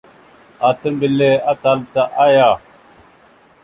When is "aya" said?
2.25-2.49